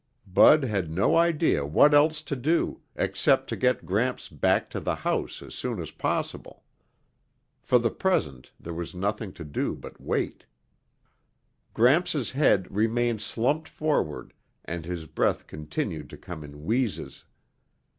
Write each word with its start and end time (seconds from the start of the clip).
Bud 0.25 0.63
had 0.63 0.89
no 0.89 1.15
idea 1.15 1.63
what 1.63 1.93
else 1.93 2.23
to 2.23 2.35
do 2.35 2.81
except 2.95 3.47
to 3.49 3.55
get 3.55 3.85
Gramps 3.85 4.29
back 4.29 4.67
to 4.71 4.79
the 4.79 4.95
house 4.95 5.43
as 5.43 5.53
soon 5.53 5.79
as 5.79 5.91
possible. 5.91 6.63
For 7.61 7.77
the 7.77 7.91
present 7.91 8.51
there 8.59 8.73
was 8.73 8.95
nothing 8.95 9.31
to 9.33 9.43
do 9.43 9.75
but 9.75 10.01
wait. 10.01 10.47
Gramps' 11.75 12.31
head 12.31 12.71
remained 12.75 13.21
slumped 13.21 13.67
forward 13.67 14.33
and 14.65 14.85
his 14.85 15.05
breath 15.05 15.45
continued 15.45 16.09
to 16.09 16.17
come 16.17 16.43
in 16.43 16.65
wheezes. 16.65 17.23